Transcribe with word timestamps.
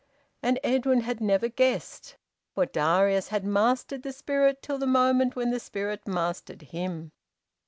And 0.41 0.59
Edwin 0.63 1.01
had 1.01 1.21
never 1.21 1.47
guessed, 1.47 2.17
for 2.55 2.65
Darius 2.65 3.27
had 3.27 3.45
mastered 3.45 4.01
the 4.01 4.11
spirit 4.11 4.63
till 4.63 4.79
the 4.79 4.87
moment 4.87 5.35
when 5.35 5.51
the 5.51 5.59
spirit 5.59 6.07
mastered 6.07 6.63
him. 6.63 7.11